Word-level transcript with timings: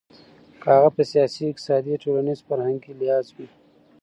که 0.61 0.67
هغه 0.75 0.89
په 0.95 1.01
سياسي، 1.11 1.43
اقتصادي 1.47 1.93
،ټولنيز، 2.03 2.39
فرهنګي 2.47 2.91
لحاظ 2.99 3.25
وي. 3.35 3.47